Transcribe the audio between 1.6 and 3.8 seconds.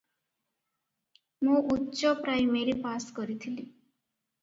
ଉଚ୍ଚପ୍ରାଇମେରି pass କରିଥିଲି।"